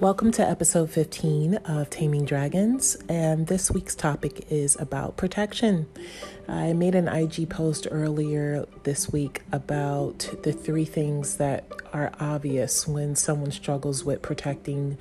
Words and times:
Welcome 0.00 0.32
to 0.32 0.42
episode 0.42 0.88
15 0.88 1.56
of 1.56 1.90
Taming 1.90 2.24
Dragons, 2.24 2.96
and 3.06 3.48
this 3.48 3.70
week's 3.70 3.94
topic 3.94 4.46
is 4.50 4.74
about 4.80 5.18
protection. 5.18 5.88
I 6.48 6.72
made 6.72 6.94
an 6.94 7.06
IG 7.06 7.50
post 7.50 7.86
earlier 7.90 8.64
this 8.84 9.12
week 9.12 9.42
about 9.52 10.26
the 10.42 10.52
three 10.52 10.86
things 10.86 11.36
that 11.36 11.66
are 11.92 12.12
obvious 12.18 12.88
when 12.88 13.14
someone 13.14 13.50
struggles 13.50 14.02
with 14.02 14.22
protecting 14.22 14.96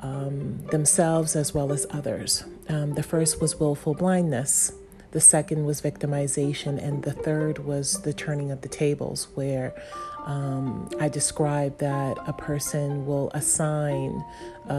um, 0.00 0.58
themselves 0.66 1.34
as 1.36 1.54
well 1.54 1.72
as 1.72 1.86
others. 1.88 2.44
Um, 2.68 2.96
the 2.96 3.02
first 3.02 3.40
was 3.40 3.58
willful 3.58 3.94
blindness. 3.94 4.72
The 5.14 5.20
second 5.20 5.64
was 5.64 5.80
victimization, 5.80 6.82
and 6.82 7.02
the 7.02 7.12
third 7.12 7.64
was 7.64 8.02
the 8.02 8.12
turning 8.12 8.50
of 8.50 8.60
the 8.60 8.68
tables, 8.68 9.28
where 9.34 9.72
um, 10.26 10.90
I 11.00 11.08
described 11.08 11.78
that 11.78 12.18
a 12.26 12.32
person 12.32 13.06
will 13.06 13.30
assign 13.32 14.24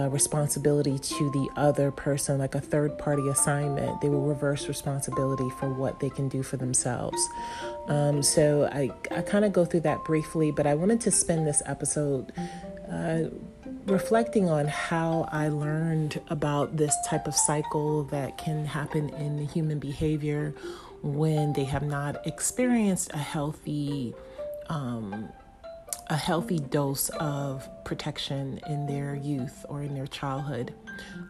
responsibility 0.09 0.99
to 0.99 1.31
the 1.31 1.47
other 1.55 1.89
person, 1.91 2.39
like 2.39 2.55
a 2.55 2.59
third 2.59 2.97
party 2.97 3.27
assignment. 3.29 4.01
They 4.01 4.09
will 4.09 4.25
reverse 4.25 4.67
responsibility 4.67 5.49
for 5.59 5.69
what 5.73 5.99
they 5.99 6.09
can 6.09 6.27
do 6.27 6.43
for 6.43 6.57
themselves. 6.57 7.21
Um, 7.87 8.21
so 8.21 8.69
I, 8.71 8.91
I 9.15 9.21
kind 9.21 9.45
of 9.45 9.53
go 9.53 9.63
through 9.63 9.81
that 9.81 10.03
briefly, 10.03 10.51
but 10.51 10.67
I 10.67 10.73
wanted 10.73 10.99
to 11.01 11.11
spend 11.11 11.47
this 11.47 11.61
episode 11.65 12.33
uh, 12.91 13.29
reflecting 13.85 14.49
on 14.49 14.67
how 14.67 15.27
I 15.31 15.49
learned 15.49 16.19
about 16.29 16.77
this 16.77 16.95
type 17.05 17.27
of 17.27 17.35
cycle 17.35 18.03
that 18.05 18.37
can 18.37 18.65
happen 18.65 19.09
in 19.09 19.47
human 19.47 19.79
behavior 19.79 20.55
when 21.03 21.53
they 21.53 21.65
have 21.65 21.83
not 21.83 22.25
experienced 22.25 23.13
a 23.13 23.17
healthy 23.17 24.13
um, 24.69 25.29
a 26.07 26.15
healthy 26.15 26.59
dose 26.59 27.09
of 27.09 27.67
protection 27.83 28.59
in 28.67 28.85
their 28.85 29.15
youth 29.15 29.65
or 29.69 29.81
in 29.81 29.95
their 29.95 30.07
childhood. 30.07 30.73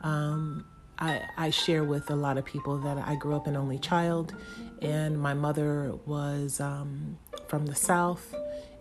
Um, 0.01 0.65
I, 0.97 1.21
I, 1.37 1.49
share 1.49 1.83
with 1.83 2.09
a 2.09 2.15
lot 2.15 2.37
of 2.37 2.45
people 2.45 2.77
that 2.79 2.97
I 2.97 3.15
grew 3.15 3.35
up 3.35 3.47
an 3.47 3.55
only 3.55 3.79
child, 3.79 4.33
and 4.81 5.19
my 5.19 5.33
mother 5.33 5.93
was 6.05 6.59
um, 6.59 7.17
from 7.47 7.65
the 7.65 7.75
South, 7.75 8.33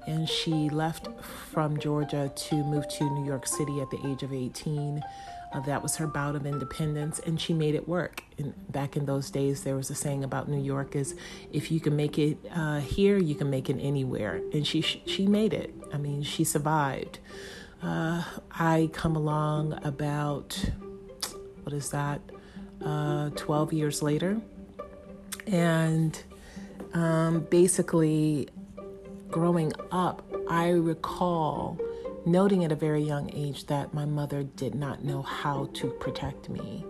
and 0.06 0.28
she 0.28 0.68
left 0.70 1.08
from 1.50 1.78
Georgia 1.78 2.30
to 2.34 2.56
move 2.56 2.88
to 2.88 3.04
New 3.04 3.24
York 3.24 3.46
City 3.46 3.80
at 3.80 3.90
the 3.90 3.98
age 4.06 4.22
of 4.22 4.32
18. 4.32 5.02
Uh, 5.52 5.60
that 5.60 5.82
was 5.82 5.96
her 5.96 6.06
bout 6.06 6.34
of 6.34 6.46
independence, 6.46 7.20
and 7.20 7.40
she 7.40 7.52
made 7.52 7.76
it 7.76 7.88
work. 7.88 8.22
And 8.38 8.52
back 8.72 8.96
in 8.96 9.06
those 9.06 9.30
days, 9.30 9.62
there 9.62 9.76
was 9.76 9.88
a 9.88 9.94
saying 9.94 10.24
about 10.24 10.48
New 10.48 10.60
York: 10.60 10.96
is 10.96 11.14
if 11.52 11.70
you 11.70 11.78
can 11.78 11.94
make 11.94 12.18
it 12.18 12.38
uh, 12.52 12.80
here, 12.80 13.18
you 13.18 13.36
can 13.36 13.50
make 13.50 13.70
it 13.70 13.78
anywhere. 13.78 14.40
And 14.52 14.66
she 14.66 14.80
she 14.82 15.26
made 15.28 15.52
it. 15.52 15.72
I 15.92 15.98
mean, 15.98 16.22
she 16.24 16.42
survived. 16.42 17.20
Uh, 17.80 18.24
I 18.50 18.90
come 18.92 19.14
along 19.14 19.78
about 19.84 20.70
what 21.62 21.72
is 21.72 21.90
that? 21.90 22.20
Uh, 22.84 23.30
Twelve 23.30 23.72
years 23.72 24.02
later, 24.02 24.40
and 25.46 26.20
um, 26.94 27.46
basically, 27.48 28.48
growing 29.34 29.72
up, 29.90 30.22
I 30.48 30.68
recall 30.68 31.76
noting 32.24 32.64
at 32.64 32.70
a 32.70 32.76
very 32.76 33.02
young 33.02 33.28
age 33.34 33.66
that 33.66 33.92
my 33.92 34.04
mother 34.04 34.44
did 34.44 34.76
not 34.76 35.02
know 35.02 35.22
how 35.22 35.68
to 35.74 35.90
protect 35.90 36.48
me. 36.48 36.86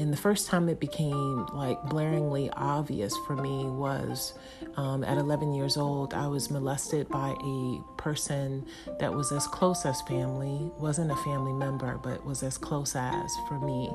And 0.00 0.10
the 0.10 0.16
first 0.16 0.48
time 0.48 0.70
it 0.70 0.80
became 0.80 1.44
like 1.52 1.78
blaringly 1.82 2.50
obvious 2.56 3.14
for 3.26 3.36
me 3.36 3.66
was 3.66 4.32
um, 4.76 5.04
at 5.04 5.18
11 5.18 5.52
years 5.52 5.76
old. 5.76 6.14
I 6.14 6.26
was 6.26 6.50
molested 6.50 7.06
by 7.10 7.34
a 7.38 7.80
person 7.98 8.64
that 8.98 9.12
was 9.12 9.30
as 9.30 9.46
close 9.46 9.84
as 9.84 10.00
family, 10.02 10.72
wasn't 10.78 11.10
a 11.10 11.16
family 11.16 11.52
member, 11.52 11.98
but 12.02 12.24
was 12.24 12.42
as 12.42 12.56
close 12.56 12.96
as 12.96 13.30
for 13.46 13.60
me. 13.60 13.90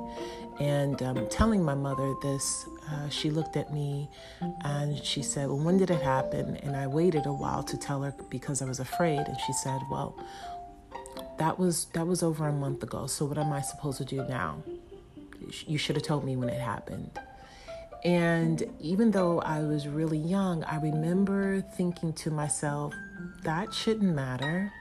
And 0.59 1.01
um, 1.01 1.27
telling 1.29 1.63
my 1.63 1.73
mother 1.73 2.13
this, 2.21 2.67
uh, 2.91 3.09
she 3.09 3.31
looked 3.31 3.57
at 3.57 3.73
me 3.73 4.07
and 4.63 5.03
she 5.03 5.23
said, 5.23 5.47
Well, 5.47 5.57
when 5.57 5.79
did 5.79 5.89
it 5.89 6.03
happen? 6.03 6.57
And 6.57 6.75
I 6.75 6.85
waited 6.85 7.25
a 7.25 7.33
while 7.33 7.63
to 7.63 7.77
tell 7.77 8.03
her 8.03 8.13
because 8.29 8.61
I 8.61 8.65
was 8.65 8.79
afraid. 8.79 9.27
And 9.27 9.37
she 9.47 9.53
said, 9.53 9.81
Well, 9.89 10.15
that 11.39 11.57
was 11.57 11.85
that 11.93 12.05
was 12.05 12.21
over 12.21 12.47
a 12.47 12.53
month 12.53 12.83
ago. 12.83 13.07
So 13.07 13.25
what 13.25 13.39
am 13.39 13.51
I 13.51 13.61
supposed 13.61 13.97
to 13.97 14.05
do 14.05 14.17
now? 14.29 14.61
You 15.67 15.77
should 15.77 15.95
have 15.95 16.03
told 16.03 16.23
me 16.23 16.35
when 16.35 16.49
it 16.49 16.59
happened. 16.59 17.11
And 18.03 18.71
even 18.79 19.09
though 19.11 19.41
I 19.41 19.61
was 19.61 19.87
really 19.87 20.19
young, 20.19 20.63
I 20.65 20.77
remember 20.77 21.61
thinking 21.61 22.13
to 22.13 22.29
myself, 22.29 22.93
that 23.43 23.73
shouldn't 23.73 24.13
matter. 24.13 24.71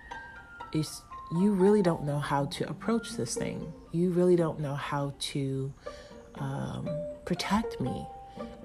It's, 0.72 1.02
you 1.32 1.52
really 1.52 1.80
don't 1.80 2.04
know 2.04 2.18
how 2.18 2.44
to 2.46 2.68
approach 2.68 3.12
this 3.12 3.34
thing. 3.34 3.72
You 3.92 4.10
really 4.10 4.36
don't 4.36 4.60
know 4.60 4.74
how 4.74 5.14
to 5.32 5.72
um, 6.34 6.88
protect 7.24 7.80
me. 7.80 8.06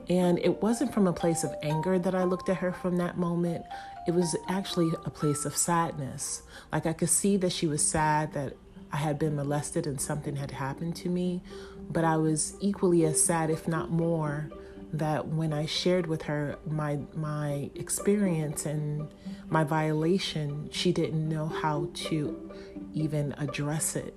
And 0.10 0.40
it 0.40 0.62
wasn't 0.62 0.94
from 0.94 1.08
a 1.08 1.14
place 1.14 1.44
of 1.44 1.54
anger 1.62 1.98
that 1.98 2.16
I 2.16 2.24
looked 2.24 2.50
at 2.50 2.58
her 2.58 2.74
from 2.74 2.98
that 2.98 3.18
moment. 3.18 3.64
It 4.08 4.14
was 4.14 4.36
actually 4.50 4.92
a 5.06 5.10
place 5.10 5.46
of 5.46 5.56
sadness. 5.56 6.42
Like 6.74 6.86
I 6.86 6.94
could 6.94 7.10
see 7.10 7.38
that 7.38 7.52
she 7.52 7.68
was 7.68 7.86
sad 7.86 8.34
that 8.34 8.58
I 8.92 8.98
had 8.98 9.20
been 9.20 9.36
molested 9.36 9.86
and 9.86 10.00
something 10.00 10.36
had 10.36 10.52
happened 10.52 10.96
to 10.98 11.10
me, 11.10 11.42
but 11.90 12.04
I 12.04 12.18
was 12.18 12.56
equally 12.60 13.06
as 13.06 13.22
sad, 13.22 13.50
if 13.50 13.68
not 13.68 13.92
more, 13.92 14.50
that 14.92 15.28
when 15.28 15.54
I 15.54 15.66
shared 15.66 16.08
with 16.08 16.24
her 16.24 16.58
my 16.66 17.00
my 17.14 17.70
experience 17.76 18.66
and 18.66 19.08
my 19.50 19.64
violation, 19.64 20.70
she 20.72 20.92
didn't 20.92 21.30
know 21.30 21.48
how 21.48 21.90
to 21.94 22.52
even 22.94 23.34
address 23.38 23.96
it. 23.96 24.16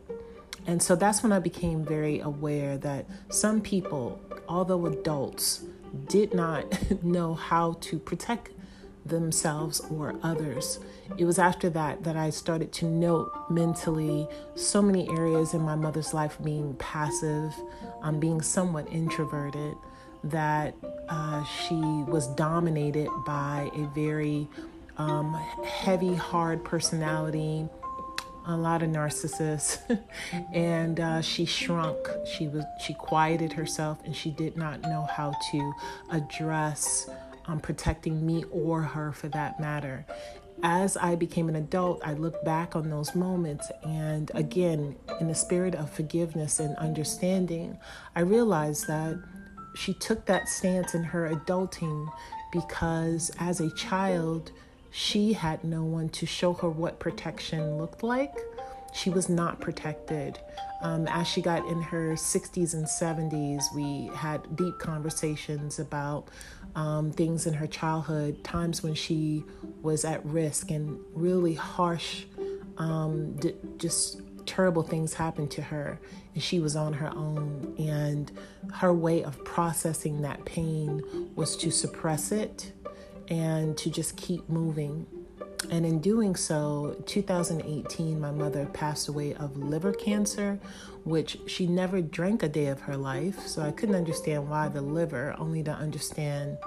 And 0.66 0.82
so 0.82 0.94
that's 0.94 1.22
when 1.22 1.32
I 1.32 1.40
became 1.40 1.84
very 1.84 2.20
aware 2.20 2.78
that 2.78 3.06
some 3.28 3.60
people, 3.60 4.20
although 4.48 4.86
adults, 4.86 5.64
did 6.06 6.32
not 6.32 6.64
know 7.02 7.34
how 7.34 7.74
to 7.80 7.98
protect 7.98 8.50
themselves 9.04 9.80
or 9.90 10.14
others. 10.22 10.78
It 11.18 11.24
was 11.24 11.38
after 11.38 11.68
that 11.70 12.04
that 12.04 12.16
I 12.16 12.30
started 12.30 12.72
to 12.74 12.86
note 12.86 13.32
mentally 13.50 14.28
so 14.54 14.80
many 14.82 15.08
areas 15.10 15.54
in 15.54 15.62
my 15.62 15.74
mother's 15.74 16.14
life 16.14 16.38
being 16.42 16.74
passive, 16.74 17.52
um, 18.02 18.20
being 18.20 18.40
somewhat 18.40 18.86
introverted, 18.90 19.74
that 20.24 20.74
uh, 21.08 21.44
she 21.44 21.74
was 21.74 22.28
dominated 22.28 23.08
by 23.26 23.70
a 23.74 23.86
very 23.94 24.48
um, 24.98 25.34
heavy, 25.64 26.14
hard 26.14 26.64
personality 26.64 27.68
a 28.46 28.56
lot 28.56 28.82
of 28.82 28.90
narcissists 28.90 29.78
and 30.52 30.98
uh, 30.98 31.20
she 31.20 31.44
shrunk 31.44 31.96
she 32.26 32.48
was 32.48 32.64
she 32.84 32.94
quieted 32.94 33.52
herself 33.52 33.98
and 34.04 34.16
she 34.16 34.30
did 34.30 34.56
not 34.56 34.80
know 34.82 35.06
how 35.10 35.32
to 35.50 35.72
address 36.10 37.08
um, 37.46 37.60
protecting 37.60 38.24
me 38.24 38.44
or 38.50 38.82
her 38.82 39.12
for 39.12 39.28
that 39.28 39.60
matter 39.60 40.06
as 40.62 40.96
I 40.96 41.16
became 41.16 41.48
an 41.48 41.56
adult, 41.56 42.00
I 42.04 42.14
look 42.14 42.44
back 42.44 42.76
on 42.76 42.88
those 42.88 43.14
moments, 43.14 43.70
and 43.82 44.30
again, 44.34 44.96
in 45.20 45.28
the 45.28 45.34
spirit 45.34 45.74
of 45.74 45.90
forgiveness 45.90 46.60
and 46.60 46.76
understanding, 46.76 47.78
I 48.14 48.20
realized 48.20 48.86
that 48.86 49.20
she 49.74 49.94
took 49.94 50.26
that 50.26 50.48
stance 50.48 50.94
in 50.94 51.02
her 51.02 51.34
adulting 51.34 52.08
because 52.52 53.32
as 53.40 53.60
a 53.60 53.70
child, 53.74 54.52
she 54.90 55.32
had 55.32 55.64
no 55.64 55.82
one 55.82 56.10
to 56.10 56.26
show 56.26 56.52
her 56.52 56.68
what 56.68 57.00
protection 57.00 57.78
looked 57.78 58.02
like. 58.02 58.34
She 58.92 59.10
was 59.10 59.28
not 59.28 59.60
protected. 59.60 60.38
Um, 60.82 61.06
as 61.08 61.28
she 61.28 61.40
got 61.40 61.66
in 61.66 61.80
her 61.80 62.14
60s 62.14 62.74
and 62.74 62.84
70s, 62.84 63.64
we 63.74 64.10
had 64.16 64.56
deep 64.56 64.78
conversations 64.78 65.78
about 65.78 66.28
um, 66.74 67.12
things 67.12 67.46
in 67.46 67.54
her 67.54 67.66
childhood, 67.66 68.42
times 68.42 68.82
when 68.82 68.94
she 68.94 69.44
was 69.82 70.04
at 70.04 70.24
risk, 70.24 70.70
and 70.70 70.98
really 71.14 71.54
harsh, 71.54 72.24
um, 72.78 73.34
d- 73.36 73.54
just 73.76 74.20
terrible 74.46 74.82
things 74.82 75.14
happened 75.14 75.50
to 75.52 75.62
her, 75.62 76.00
and 76.34 76.42
she 76.42 76.58
was 76.58 76.74
on 76.74 76.92
her 76.94 77.10
own. 77.14 77.74
And 77.78 78.30
her 78.74 78.92
way 78.92 79.22
of 79.22 79.42
processing 79.44 80.22
that 80.22 80.44
pain 80.44 81.30
was 81.36 81.56
to 81.58 81.70
suppress 81.70 82.32
it 82.32 82.72
and 83.28 83.76
to 83.78 83.90
just 83.90 84.16
keep 84.16 84.48
moving. 84.48 85.06
And 85.70 85.86
in 85.86 86.00
doing 86.00 86.36
so, 86.36 86.96
2018, 87.06 88.20
my 88.20 88.30
mother 88.30 88.66
passed 88.66 89.08
away 89.08 89.34
of 89.34 89.56
liver 89.56 89.92
cancer, 89.92 90.58
which 91.04 91.38
she 91.46 91.66
never 91.66 92.00
drank 92.00 92.42
a 92.42 92.48
day 92.48 92.66
of 92.66 92.80
her 92.82 92.96
life. 92.96 93.46
So 93.46 93.62
I 93.62 93.70
couldn't 93.70 93.94
understand 93.94 94.48
why 94.48 94.68
the 94.68 94.82
liver, 94.82 95.34
only 95.38 95.62
to 95.62 95.72
understand 95.72 96.58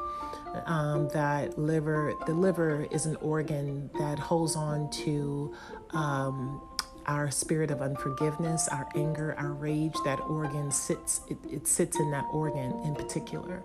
um, 0.65 1.09
that 1.09 1.57
liver, 1.57 2.13
the 2.25 2.33
liver 2.33 2.87
is 2.91 3.05
an 3.05 3.17
organ 3.17 3.89
that 3.99 4.19
holds 4.19 4.55
on 4.55 4.89
to 4.91 5.53
um, 5.91 6.61
our 7.05 7.29
spirit 7.29 7.71
of 7.71 7.81
unforgiveness, 7.81 8.67
our 8.69 8.87
anger, 8.95 9.35
our 9.37 9.51
rage. 9.51 9.95
That 10.05 10.19
organ 10.21 10.71
sits, 10.71 11.21
it, 11.29 11.37
it 11.49 11.67
sits 11.67 11.99
in 11.99 12.11
that 12.11 12.25
organ 12.31 12.71
in 12.83 12.95
particular. 12.95 13.63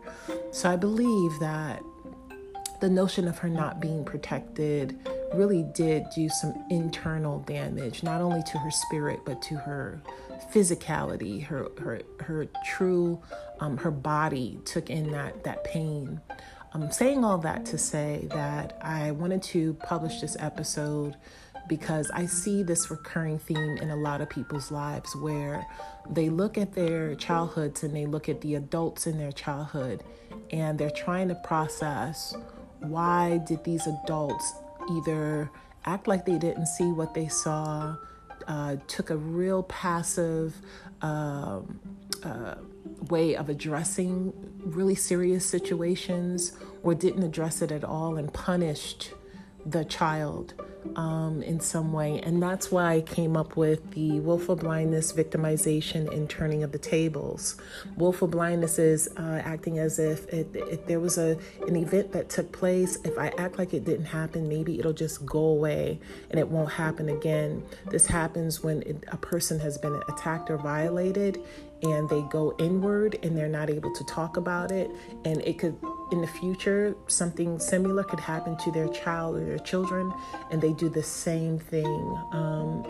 So 0.51 0.71
I 0.71 0.77
believe 0.77 1.39
that 1.41 1.83
the 2.81 2.89
notion 2.89 3.29
of 3.29 3.39
her 3.39 3.49
not 3.49 3.81
being 3.81 4.05
protected 4.05 4.99
really 5.35 5.63
did 5.75 6.07
do 6.15 6.29
some 6.29 6.65
internal 6.71 7.41
damage, 7.41 8.03
not 8.03 8.21
only 8.21 8.43
to 8.45 8.59
her 8.59 8.71
spirit, 8.71 9.21
but 9.25 9.41
to 9.43 9.57
her 9.57 10.03
physicality, 10.53 11.45
her 11.45 11.69
her 11.79 12.01
her 12.21 12.47
true 12.65 13.21
um, 13.61 13.77
her 13.77 13.91
body 13.91 14.59
took 14.65 14.91
in 14.91 15.11
that 15.13 15.45
that 15.45 15.65
pain. 15.65 16.21
I'm 16.73 16.91
saying 16.93 17.25
all 17.25 17.39
that 17.39 17.65
to 17.67 17.79
say 17.79 18.29
that 18.31 18.79
I 18.81 19.11
wanted 19.11 19.43
to 19.45 19.75
publish 19.75 20.21
this 20.21 20.37
episode 20.39 21.17
because 21.69 22.11
I 22.13 22.27
see 22.27 22.63
this 22.63 22.91
recurring 22.91 23.39
theme 23.39 23.79
in 23.79 23.91
a 23.91 23.97
lot 23.97 24.21
of 24.21 24.31
people's 24.31 24.71
lives 24.71 25.15
where 25.17 25.67
they 26.09 26.29
look 26.29 26.59
at 26.59 26.75
their 26.75 27.15
childhoods 27.15 27.83
and 27.83 27.95
they 27.95 28.07
look 28.07 28.29
at 28.29 28.41
the 28.41 28.55
adults 28.55 29.07
in 29.07 29.19
their 29.19 29.33
childhood 29.33 30.03
and 30.51 30.79
they're 30.79 30.91
trying 30.91 31.29
to 31.29 31.35
process 31.37 32.35
why 32.81 33.41
did 33.47 33.63
these 33.65 33.87
adults 33.87 34.55
either 34.91 35.51
act 35.85 36.07
like 36.07 36.27
they 36.27 36.39
didn't 36.39 36.67
see 36.67 36.91
what 36.93 37.15
they 37.15 37.29
saw, 37.29 37.97
uh, 38.47 38.77
took 38.87 39.11
a 39.11 39.17
real 39.17 39.63
passive 39.65 40.55
uh, 41.03 41.61
uh, 42.23 42.55
way 43.09 43.35
of 43.35 43.49
addressing 43.49 44.33
really 44.65 44.95
serious 44.95 45.49
situations, 45.49 46.53
or 46.83 46.95
didn't 46.95 47.23
address 47.23 47.63
it 47.63 47.73
at 47.73 47.85
all 47.85 48.17
and 48.17 48.33
punished 48.33 49.13
the 49.67 49.85
child 49.85 50.55
um, 50.97 51.43
in 51.43 51.61
some 51.61 51.93
way. 51.93 52.21
And 52.21 52.43
that's 52.43 52.71
why 52.71 52.95
I 52.95 53.01
came 53.03 53.37
up 53.37 53.57
with 53.57 53.93
the 53.93 54.21
willful 54.21 54.57
blindness, 54.57 55.13
victimization, 55.13 56.13
and 56.13 56.29
turning 56.29 56.63
of 56.63 56.73
the 56.73 56.79
tables. 56.79 57.57
Willful 57.97 58.29
blindness 58.29 58.79
is 58.79 59.09
uh, 59.17 59.41
acting 59.45 59.79
as 59.79 59.99
if, 59.99 60.27
it, 60.29 60.49
if 60.55 60.87
there 60.87 61.01
was 61.01 61.19
a 61.19 61.39
an 61.67 61.77
event 61.77 62.13
that 62.13 62.29
took 62.29 62.51
place, 62.53 62.99
if 63.05 63.19
I 63.19 63.29
act 63.39 63.59
like 63.59 63.75
it 63.75 63.85
didn't 63.85 64.07
happen, 64.07 64.49
maybe 64.49 64.79
it'll 64.79 64.93
just 64.93 65.25
go 65.25 65.39
away 65.39 66.01
and 66.31 66.39
it 66.39 66.49
won't 66.49 66.73
happen 66.73 67.09
again. 67.09 67.63
This 67.91 68.07
happens 68.07 68.63
when 68.63 68.83
it, 68.83 69.05
a 69.09 69.17
person 69.17 69.61
has 69.61 69.79
been 69.79 70.01
attacked 70.09 70.51
or 70.51 70.57
violated 70.57 71.43
and 71.83 72.09
they 72.09 72.23
go 72.23 72.55
inward 72.59 73.19
and 73.23 73.37
they're 73.37 73.49
not 73.49 73.71
able 73.71 73.93
to 73.95 74.05
talk 74.05 74.37
about 74.37 74.71
it 74.71 74.91
and 75.25 75.41
it 75.43 75.59
could 75.59 75.77
in 76.13 76.21
the 76.21 76.27
future 76.27 76.95
something 77.07 77.59
similar 77.59 78.03
could 78.03 78.21
happen 78.21 78.57
to 78.59 78.71
their 78.73 78.89
child 78.89 79.37
or 79.37 79.45
their 79.45 79.59
children 79.59 80.13
and 80.51 80.61
they 80.61 80.73
do 80.73 80.89
the 80.89 81.03
same 81.03 81.59
thing. 81.59 82.19
Um, 82.33 82.85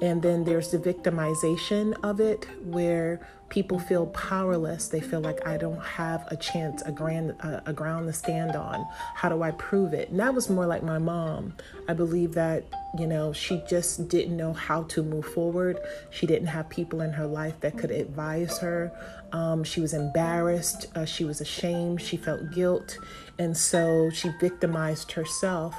and 0.00 0.22
then 0.22 0.44
there's 0.44 0.70
the 0.70 0.78
victimization 0.78 1.94
of 2.02 2.20
it 2.20 2.46
where 2.64 3.20
people 3.48 3.78
feel 3.78 4.06
powerless. 4.06 4.88
They 4.88 5.00
feel 5.00 5.20
like 5.20 5.46
i 5.46 5.56
don't 5.56 5.80
have 5.80 6.26
a 6.28 6.36
chance 6.36 6.82
a 6.82 6.92
grand 6.92 7.30
a, 7.40 7.62
a 7.66 7.72
ground 7.72 8.06
to 8.06 8.12
stand 8.12 8.56
on. 8.56 8.86
How 9.14 9.28
do 9.28 9.42
i 9.42 9.50
prove 9.52 9.92
it? 9.92 10.10
And 10.10 10.18
that 10.20 10.34
was 10.34 10.50
more 10.50 10.66
like 10.66 10.82
my 10.82 10.98
mom. 10.98 11.54
I 11.88 11.94
believe 11.94 12.34
that 12.34 12.64
you 12.98 13.06
know 13.06 13.32
she 13.32 13.62
just 13.68 14.08
didn't 14.08 14.36
know 14.36 14.52
how 14.52 14.84
to 14.84 15.02
move 15.02 15.26
forward. 15.26 15.78
She 16.10 16.26
didn't 16.26 16.48
have 16.48 16.68
people 16.68 17.00
in 17.00 17.12
her 17.12 17.26
life 17.26 17.60
that 17.60 17.78
could 17.78 17.90
advise 17.90 18.58
her. 18.58 18.92
Um, 19.32 19.64
she 19.64 19.80
was 19.80 19.94
embarrassed. 19.94 20.86
Uh, 20.94 21.04
she 21.04 21.24
was 21.24 21.40
ashamed. 21.40 22.00
She 22.00 22.16
felt 22.16 22.52
guilt. 22.52 22.98
And 23.38 23.56
so 23.56 24.10
she 24.10 24.30
victimized 24.40 25.12
herself 25.12 25.74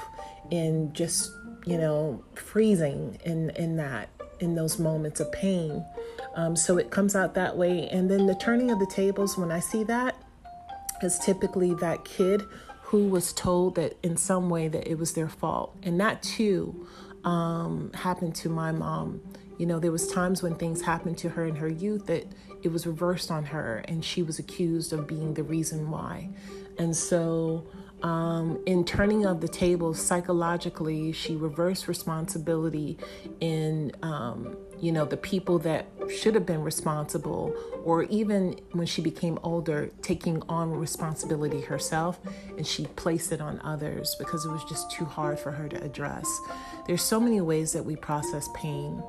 in 0.52 0.92
just 0.94 1.32
you 1.66 1.78
know 1.78 2.24
freezing 2.36 3.18
in 3.26 3.50
in 3.52 3.76
that 3.76 4.10
in 4.40 4.56
those 4.56 4.80
moments 4.80 5.20
of 5.20 5.32
pain 5.32 5.84
um, 6.36 6.56
so 6.56 6.78
it 6.78 6.92
comes 6.92 7.16
out 7.16 7.34
that 7.34 7.56
way 7.56 7.88
and 7.90 8.10
then 8.10 8.26
the 8.26 8.36
turning 8.36 8.72
of 8.72 8.80
the 8.80 8.88
tables 8.88 9.38
when 9.38 9.52
i 9.52 9.60
see 9.60 9.84
that 9.84 10.16
is 11.02 11.20
typically 11.20 11.74
that 11.76 12.04
kid 12.06 12.44
who 12.84 13.08
was 13.08 13.34
told 13.34 13.76
that 13.76 13.98
in 14.04 14.16
some 14.16 14.50
way 14.50 14.68
that 14.68 14.88
it 14.88 14.98
was 14.98 15.14
their 15.14 15.30
fault 15.30 15.76
and 15.84 16.00
that 16.00 16.22
too 16.22 16.88
um, 17.26 17.92
happened 17.94 18.36
to 18.36 18.50
my 18.50 18.72
mom. 18.72 19.20
You 19.58 19.66
know, 19.66 19.80
there 19.80 19.92
was 19.92 20.08
times 20.12 20.42
when 20.44 20.56
things 20.56 20.82
happened 20.82 21.18
to 21.20 21.30
her 21.30 21.46
in 21.46 21.56
her 21.56 21.68
youth 21.68 22.06
that 22.06 22.26
it 22.64 22.72
was 22.72 22.88
reversed 22.88 23.32
on 23.32 23.46
her, 23.46 23.84
and 23.88 24.06
she 24.06 24.24
was 24.24 24.40
accused 24.40 24.94
of 24.94 25.08
being 25.08 25.34
the 25.34 25.44
reason 25.44 25.90
why. 25.90 26.30
And 26.78 26.96
so, 26.96 27.66
um, 28.06 28.60
in 28.68 28.86
turning 28.86 29.26
of 29.26 29.42
the 29.42 29.48
tables 29.48 30.00
psychologically, 30.00 31.12
she 31.12 31.36
reversed 31.36 31.88
responsibility 31.88 33.00
in, 33.40 33.92
um, 34.04 34.56
you 34.80 34.92
know, 34.92 35.06
the 35.06 35.18
people 35.18 35.58
that 35.60 35.88
should 36.16 36.36
have 36.36 36.46
been 36.46 36.62
responsible, 36.62 37.52
or 37.84 38.04
even 38.04 38.60
when 38.74 38.86
she 38.86 39.02
became 39.02 39.40
older, 39.42 39.90
taking 40.04 40.44
on 40.48 40.72
responsibility 40.72 41.62
herself, 41.62 42.20
and 42.58 42.68
she 42.68 42.86
placed 42.96 43.32
it 43.32 43.42
on 43.42 43.60
others 43.64 44.16
because 44.20 44.46
it 44.46 44.50
was 44.50 44.64
just 44.66 44.92
too 44.92 45.06
hard 45.06 45.40
for 45.40 45.52
her 45.52 45.68
to 45.68 45.84
address. 45.84 46.28
There's 46.86 47.02
so 47.02 47.20
many 47.20 47.42
ways 47.42 47.74
that 47.74 47.84
we 47.84 47.96
process 47.96 48.50
pain, 48.54 49.02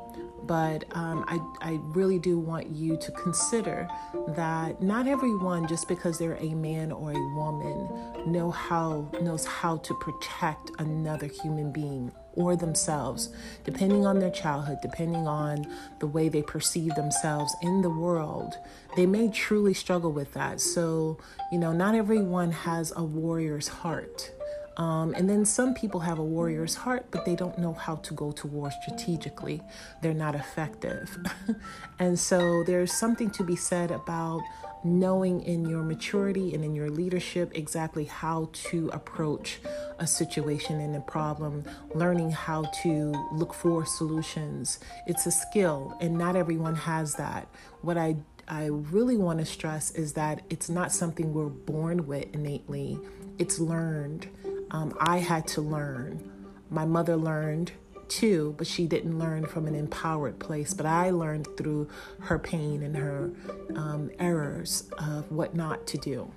but 0.47 0.85
um, 0.93 1.25
I, 1.27 1.71
I 1.73 1.79
really 1.83 2.19
do 2.19 2.39
want 2.39 2.69
you 2.69 2.97
to 2.97 3.13
consider 3.13 3.89
that 4.29 4.83
not 4.83 5.07
everyone, 5.07 5.67
just 5.67 5.89
because 5.89 6.19
they're 6.19 6.39
a 6.41 6.55
man 6.55 6.93
or 6.93 7.11
a 7.11 7.35
woman, 7.35 7.89
know 8.27 8.51
how 8.51 9.09
knows 9.21 9.45
how 9.47 9.79
to 9.79 9.95
protect 9.95 10.71
another 10.79 11.27
human 11.27 11.73
being 11.73 12.13
or 12.37 12.55
themselves, 12.55 13.31
depending 13.65 14.07
on 14.07 14.19
their 14.19 14.31
childhood, 14.31 14.79
depending 14.83 15.27
on 15.27 15.67
the 15.99 16.07
way 16.07 16.29
they 16.29 16.43
perceive 16.43 16.95
themselves 16.95 17.57
in 17.63 17.81
the 17.81 17.91
world, 17.91 18.59
they 18.95 19.07
may 19.07 19.29
truly 19.29 19.75
struggle 19.75 20.13
with 20.13 20.33
that. 20.35 20.61
So, 20.61 21.19
you 21.51 21.59
know, 21.59 21.73
not 21.73 21.95
everyone 21.95 22.53
has 22.53 22.93
a 22.95 23.03
warrior's 23.03 23.69
heart. 23.69 24.31
Um, 24.76 25.14
and 25.14 25.28
then 25.28 25.44
some 25.44 25.75
people 25.75 26.00
have 26.00 26.19
a 26.19 26.25
warrior's 26.25 26.75
heart, 26.75 27.06
but 27.11 27.25
they 27.25 27.34
don't 27.34 27.58
know 27.58 27.73
how 27.73 27.96
to 27.96 28.14
go 28.14 28.32
to 28.32 28.46
war 28.46 28.70
strategically. 28.82 29.62
They're 30.02 30.14
not 30.14 30.34
effective. 30.34 31.17
and 31.99 32.19
so 32.19 32.62
there's 32.64 32.93
something 32.93 33.31
to 33.31 33.44
be 33.44 33.56
said 33.56 33.90
about 33.90 34.43
knowing 34.84 35.43
in 35.43 35.64
your 35.64 35.82
maturity 35.82 36.55
and 36.55 36.62
in 36.62 36.75
your 36.75 36.90
leadership 36.90 37.50
exactly 37.55 38.05
how 38.05 38.49
to 38.52 38.88
approach 38.93 39.58
a 39.99 40.06
situation 40.06 40.81
and 40.81 40.94
a 40.94 41.00
problem, 41.00 41.64
learning 41.94 42.31
how 42.31 42.62
to 42.82 43.12
look 43.32 43.55
for 43.55 43.84
solutions. 43.84 44.78
It's 45.06 45.26
a 45.26 45.31
skill, 45.31 45.96
and 46.00 46.17
not 46.17 46.37
everyone 46.37 46.76
has 46.76 47.14
that. 47.14 47.49
What 47.81 47.96
I 47.96 48.17
I 48.49 48.67
really 48.67 49.17
want 49.17 49.40
to 49.40 49.44
stress 49.44 49.90
is 49.90 50.12
that 50.12 50.43
it's 50.49 50.69
not 50.69 50.93
something 50.93 51.34
we're 51.34 51.46
born 51.46 52.06
with 52.06 52.32
innately, 52.32 52.96
it's 53.38 53.58
learned 53.58 54.28
um, 54.71 54.97
I 55.01 55.19
had 55.19 55.47
to 55.49 55.61
learn. 55.61 56.31
My 56.71 56.85
mother 56.85 57.17
learned 57.17 57.73
too, 58.09 58.55
but 58.59 58.67
she 58.67 58.87
didn't 58.87 59.19
learn 59.19 59.47
from 59.47 59.67
an 59.67 59.75
empowered 59.75 60.38
place. 60.38 60.75
But 60.75 60.87
I 60.87 61.11
learned 61.11 61.49
through 61.57 61.88
her 62.21 62.38
pain 62.38 62.83
and 62.83 62.97
her 62.97 63.31
um, 63.75 64.11
errors 64.19 64.88
of 64.99 65.31
what 65.31 65.55
not 65.55 65.87
to 65.88 65.99
do. 65.99 66.31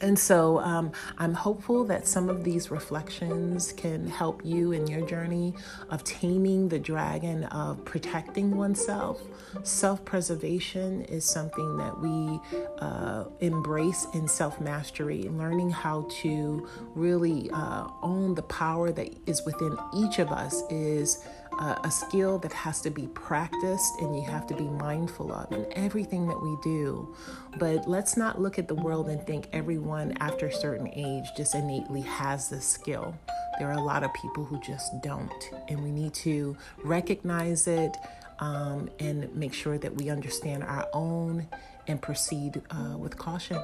And 0.00 0.18
so 0.18 0.58
um, 0.60 0.92
I'm 1.18 1.34
hopeful 1.34 1.84
that 1.84 2.06
some 2.06 2.28
of 2.28 2.44
these 2.44 2.70
reflections 2.70 3.72
can 3.72 4.06
help 4.06 4.44
you 4.44 4.72
in 4.72 4.86
your 4.86 5.06
journey 5.06 5.54
of 5.90 6.04
taming 6.04 6.68
the 6.68 6.78
dragon 6.78 7.44
of 7.44 7.84
protecting 7.84 8.56
oneself. 8.56 9.20
Self 9.62 10.04
preservation 10.04 11.02
is 11.02 11.24
something 11.24 11.76
that 11.76 11.98
we 11.98 12.40
uh, 12.78 13.24
embrace 13.40 14.06
in 14.14 14.28
self 14.28 14.60
mastery, 14.60 15.24
learning 15.24 15.70
how 15.70 16.06
to 16.22 16.68
really 16.94 17.50
uh, 17.52 17.88
own 18.02 18.34
the 18.34 18.42
power 18.42 18.92
that 18.92 19.08
is 19.26 19.44
within 19.44 19.76
each 19.94 20.18
of 20.18 20.30
us 20.30 20.62
is 20.70 21.24
uh, 21.60 21.76
a 21.84 21.90
skill 21.90 22.38
that 22.38 22.52
has 22.52 22.80
to 22.80 22.90
be 22.90 23.06
practiced 23.08 24.00
and 24.00 24.16
you 24.16 24.22
have 24.22 24.46
to 24.46 24.54
be 24.54 24.64
mindful 24.64 25.30
of 25.30 25.52
in 25.52 25.66
everything 25.74 26.26
that 26.26 26.42
we 26.42 26.56
do. 26.62 27.14
But 27.58 27.86
let's 27.86 28.16
not 28.16 28.40
look 28.40 28.58
at 28.58 28.66
the 28.66 28.74
world 28.74 29.08
and 29.08 29.24
think 29.26 29.48
everyone 29.52 30.16
after 30.20 30.46
a 30.46 30.52
certain 30.52 30.88
age 30.94 31.26
just 31.36 31.54
innately 31.54 32.00
has 32.00 32.48
this 32.48 32.66
skill. 32.66 33.14
There 33.58 33.68
are 33.68 33.78
a 33.78 33.82
lot 33.82 34.02
of 34.02 34.12
people 34.14 34.42
who 34.42 34.58
just 34.60 35.02
don't, 35.02 35.50
and 35.68 35.82
we 35.84 35.90
need 35.90 36.14
to 36.14 36.56
recognize 36.82 37.66
it 37.66 37.94
um, 38.38 38.88
and 38.98 39.34
make 39.36 39.52
sure 39.52 39.76
that 39.76 39.94
we 39.94 40.08
understand 40.08 40.64
our 40.64 40.88
own 40.94 41.46
and 41.86 42.00
proceed 42.00 42.62
uh, 42.70 42.96
with 42.96 43.18
caution. 43.18 43.58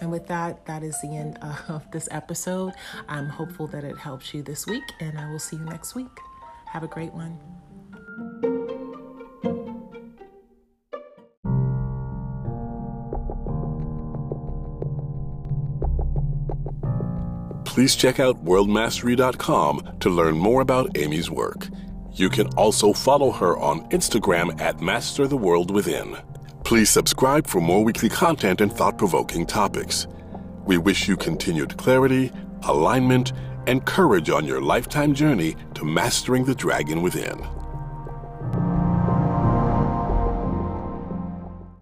And 0.00 0.12
with 0.12 0.28
that, 0.28 0.64
that 0.66 0.84
is 0.84 1.00
the 1.00 1.16
end 1.16 1.36
of 1.68 1.90
this 1.90 2.08
episode. 2.12 2.74
I'm 3.08 3.28
hopeful 3.28 3.66
that 3.68 3.82
it 3.82 3.98
helps 3.98 4.32
you 4.32 4.42
this 4.44 4.68
week, 4.68 4.84
and 5.00 5.18
I 5.18 5.28
will 5.32 5.40
see 5.40 5.56
you 5.56 5.64
next 5.64 5.96
week. 5.96 6.06
Have 6.70 6.84
a 6.84 6.86
great 6.86 7.12
one. 7.12 7.36
Please 17.64 17.96
check 17.96 18.20
out 18.20 18.44
worldmastery.com 18.44 19.96
to 19.98 20.10
learn 20.10 20.36
more 20.36 20.60
about 20.60 20.96
Amy's 20.96 21.28
work. 21.28 21.68
You 22.12 22.28
can 22.28 22.46
also 22.54 22.92
follow 22.92 23.32
her 23.32 23.58
on 23.58 23.88
Instagram 23.88 24.60
at 24.60 24.80
Master 24.80 25.26
the 25.26 25.36
World 25.36 25.72
Within. 25.72 26.16
Please 26.64 26.88
subscribe 26.88 27.48
for 27.48 27.60
more 27.60 27.82
weekly 27.82 28.08
content 28.08 28.60
and 28.60 28.72
thought 28.72 28.96
provoking 28.96 29.44
topics. 29.44 30.06
We 30.66 30.78
wish 30.78 31.08
you 31.08 31.16
continued 31.16 31.76
clarity, 31.78 32.30
alignment, 32.62 33.32
and 33.66 33.84
courage 33.84 34.30
on 34.30 34.44
your 34.44 34.60
lifetime 34.60 35.14
journey 35.14 35.56
to 35.74 35.84
mastering 35.84 36.44
the 36.44 36.54
dragon 36.54 37.02
within. 37.02 37.59